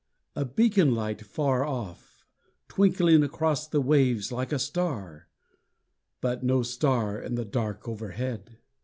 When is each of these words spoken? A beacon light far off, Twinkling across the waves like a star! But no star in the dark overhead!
A 0.35 0.45
beacon 0.45 0.95
light 0.95 1.21
far 1.21 1.63
off, 1.63 2.25
Twinkling 2.67 3.21
across 3.21 3.67
the 3.67 3.79
waves 3.79 4.31
like 4.31 4.51
a 4.51 4.57
star! 4.57 5.27
But 6.21 6.41
no 6.43 6.63
star 6.63 7.19
in 7.21 7.35
the 7.35 7.45
dark 7.45 7.87
overhead! 7.87 8.57